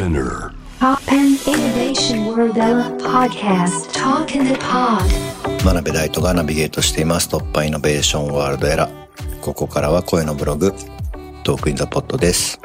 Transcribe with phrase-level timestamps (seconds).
[0.00, 0.54] SPINEAR.
[0.78, 2.54] TOPPAN Innovation World
[3.02, 3.92] Podcast.
[3.92, 5.04] Talk in the Pod.
[5.62, 7.28] 真鍋大斗がナビゲートしています。
[7.28, 8.88] TOPPAN Innovation World ERA
[9.42, 10.72] ここからは声のブログ
[11.44, 12.58] Talk in the Pod です、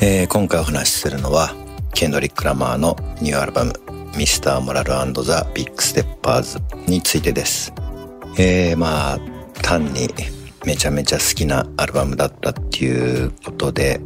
[0.00, 1.54] えー今回お話しするのは
[1.92, 3.74] ケンドリック・ラマーのニューアルバム
[4.16, 4.40] 「Mr.
[4.40, 4.92] Morale &
[5.22, 7.74] the Big Steppers」についてです。
[8.38, 9.20] えー、まあ
[9.62, 10.08] 単に
[10.64, 14.00] めちゃめちゃ好きなアルバムだったっていうことで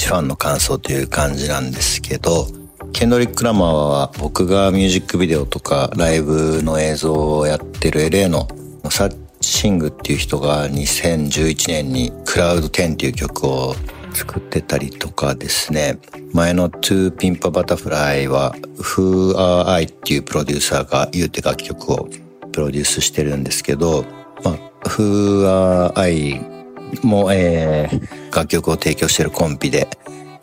[0.00, 2.46] 一ファンの感想という感じなんですけど
[2.94, 8.48] ケンドリック・ラマーは僕がミュージックビデオとかライブの映像をやってる LA の
[8.90, 13.74] サッシングっていう人が2011年にクラウド10っていう曲を
[14.14, 15.98] 作ってたりとかですね。
[16.32, 22.08] 前の To Pimp a Butterfly は Who Are I っていうプロデューサーが言うて楽曲を
[22.52, 24.06] プロデュースしてるんですけど、
[24.44, 26.59] まあ、Who Are I
[27.02, 29.88] も、えー楽曲を提供してるコンピで、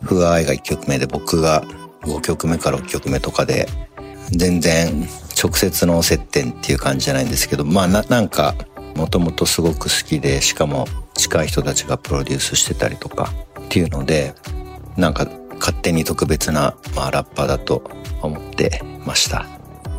[0.04, 1.64] Who Are I が1曲目で僕が
[2.04, 3.68] 5曲目から6曲目とかで、
[4.32, 5.08] 全然
[5.42, 8.56] 直接の接点っていう感じじゃないんですけど、まあななんか、
[8.96, 14.34] もともとすごく好きで、しかも近い人たちがプロデュースしてたりとかっていうので、
[14.98, 15.28] なんか
[15.60, 17.90] 勝手に特別な、まあ、ラッパーだと
[18.22, 19.46] 思ってました。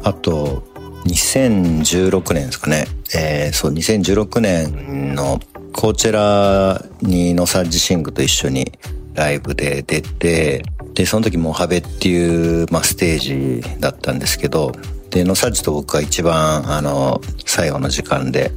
[0.02, 0.62] あと、
[1.06, 2.86] 2016年ですかね。
[3.14, 5.40] えー、そう、2016年の
[5.78, 8.72] Coachella に Nosaj Thing と一緒に
[9.14, 14.72] ライブで出て、で、その時モハベっていう、まあ、ステージだったんですけど、
[15.10, 18.50] で、 Nosaj と僕が一番、あの、最後の時間で、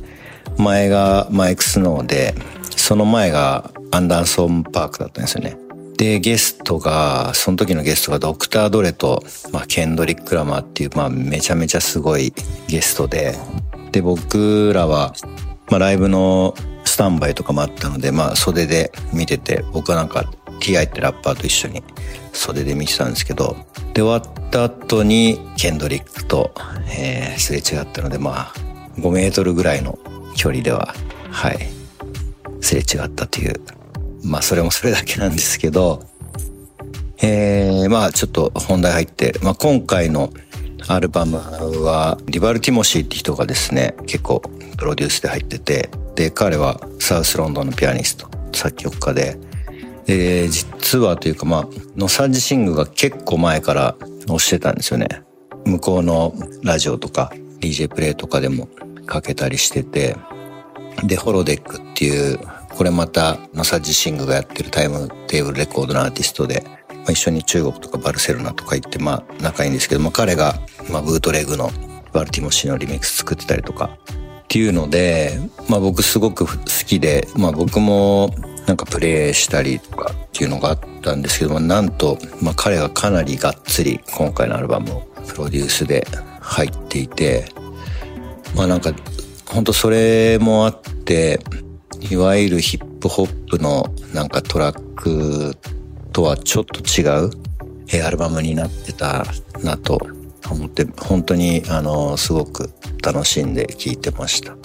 [0.58, 2.34] 前が Miike Snow で、
[2.76, 5.56] その前が Anderson .Paak だったんですよね。
[5.98, 8.50] で、ゲストが、その時のゲストが Dr.
[8.50, 12.34] Dre と、まあ、ケンドリック・ラマーっていう、まあ、めちゃめちゃすごい
[12.68, 13.36] ゲストで、
[13.92, 15.14] で、僕らは、
[15.70, 16.56] まあ、ライブの
[16.92, 21.82] スタンバイとかもあったので、まあ、袖で見てて、僕はなんか、TI ってラッパーと一緒に
[22.34, 23.56] 袖で見てたんですけど、
[23.94, 26.54] で、終わった後に、ケンドリックと、
[26.94, 28.54] えー、すれ違ったので、まあ、
[28.98, 29.98] 5メートルぐらいの
[30.36, 30.94] 距離では、
[31.32, 31.60] はい、
[32.60, 33.54] すれ違ったという、
[34.24, 36.04] まあそれもそれだけなんですけど、
[37.22, 40.32] えー、まあちょっと本題入って、まあ今回の
[40.88, 44.42] アルバムは、 Duval Timothy って人がですね、結構
[44.78, 49.38] プロデュースで入ってて、で、彼はサウスロンドンのピアニスト、作曲家で、
[50.06, 53.96] で、実はというかまあ、 Nosaj Thing が結構前から
[54.28, 55.08] 推してたんですよね。
[55.66, 56.34] 向こうの
[56.64, 58.68] ラジオとか DJ プレイとかでも
[59.06, 60.16] かけたりしてて、
[61.04, 62.40] で、 Holodec っていう、
[62.70, 70.56] これまた、 Nosaj Thing がやってる Timetable Records のアーティストで、まあ、一緒に中国とかバルセロナとか行って、まあ、仲いいんですけども、彼が、
[70.90, 71.72] まあ、ブートレグの
[72.14, 73.98] バルティモシーのリミックス作ってたりとか、
[74.52, 75.40] っていうので、
[75.70, 76.54] まあ僕すごく好
[76.86, 78.36] きで、まあ僕も
[78.68, 86.06] なんかプレイしたりとかっていうのがあったんですけども、なんと、まあ彼がかなりがっつり今回のアルバムをプロデュースで
[86.42, 87.46] 入っていて、
[88.54, 88.92] まあなんか、
[89.46, 91.40] 本当それもあって、
[92.10, 95.56] いわゆるヒップホップのなんかトラック
[96.12, 97.32] とはちょっと違う
[98.06, 99.24] アルバムになってた
[99.64, 99.98] なと
[100.50, 102.70] 思って、本当にあの、すごく
[103.02, 104.56] 楽しんで聴いてました。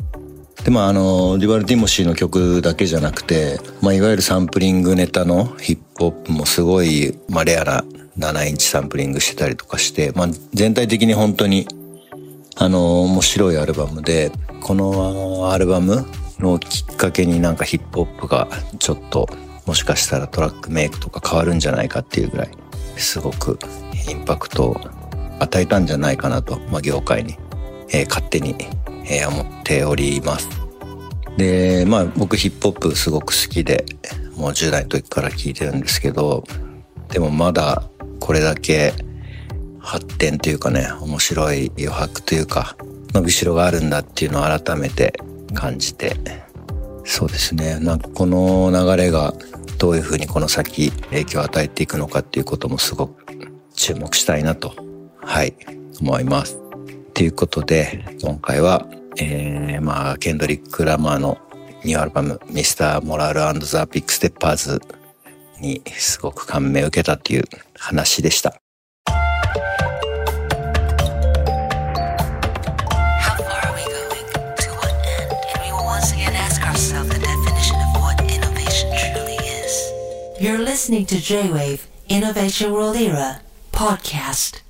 [0.65, 7.85] で、まああの、ディバル・ティモシーの曲だけじゃなくて、まあいわゆるサンプリングネタのヒップホップもすごい、まあレアな
[8.19, 11.67] 7インチサンプリングしてたりとかして、まあ全体的に本当に
[12.59, 14.33] あの、面白いアルバムで、
[14.63, 16.07] このアルバム
[16.39, 18.49] のきっかけになんかヒップホップが
[18.79, 19.29] ちょっと
[19.67, 22.51] もしかしたらトラックメイクとか変わるんじゃないかっていうぐらい、
[22.97, 23.59] すごく
[24.09, 24.81] インパクトを
[25.39, 27.37] 与えたんじゃないかなと、まあ、業界に、
[27.91, 28.55] えー勝手に、
[29.05, 30.49] えー思っております。
[31.37, 33.85] で、まあ僕ヒップホップすごく好きで、
[34.37, 36.45] もう10代の時から聴いてるんですけど、
[37.09, 37.89] でもまだ
[38.21, 38.93] これだけ
[39.79, 42.77] 発展というかね、面白い余白というか、
[43.13, 45.15] 伸びしろがあるんだっていうのを改めて
[45.55, 46.17] 感じて、
[47.05, 49.33] そうですね、なんかこの流れが
[49.79, 53.25] どういうふうにこの先影響を与えていくのかっていうこともすごく
[53.75, 54.75] 注目したいなと、
[55.23, 55.55] はい、
[56.01, 56.66] 思います。
[57.17, 58.87] ということで、今回は、
[59.17, 61.39] えー、まあ、ケンドリック・ラマーの
[61.83, 64.83] ニューアルバム、ミスター・モラルザ・ビッグ・ステッパーズ
[65.59, 67.45] にすごく感銘を受けたっていう
[67.79, 68.61] 話でした。
[80.39, 81.81] You're listening to J-Wave
[82.11, 83.41] Innovation World Era
[83.73, 84.66] podcast.